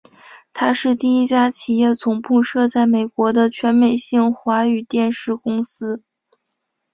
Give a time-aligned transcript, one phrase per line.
[0.51, 6.01] 它是第一家企业总部设在美国的全美性华语电视公司。